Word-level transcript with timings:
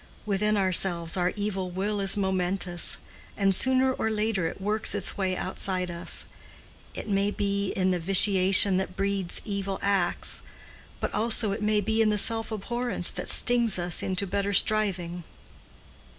Within 0.25 0.57
ourselves 0.57 1.15
our 1.15 1.29
evil 1.35 1.69
will 1.69 1.99
is 1.99 2.17
momentous, 2.17 2.97
and 3.37 3.53
sooner 3.53 3.93
or 3.93 4.09
later 4.09 4.47
it 4.47 4.59
works 4.59 4.95
its 4.95 5.15
way 5.15 5.37
outside 5.37 5.91
us—it 5.91 7.07
may 7.07 7.29
be 7.29 7.71
in 7.73 7.91
the 7.91 7.99
vitiation 7.99 8.77
that 8.77 8.95
breeds 8.97 9.41
evil 9.45 9.77
acts, 9.83 10.41
but 10.99 11.13
also 11.13 11.51
it 11.51 11.61
may 11.61 11.81
be 11.81 12.01
in 12.01 12.09
the 12.09 12.17
self 12.17 12.51
abhorrence 12.51 13.11
that 13.11 13.29
stings 13.29 13.77
us 13.77 14.01
into 14.01 14.25
better 14.25 14.53
striving." 14.53 15.23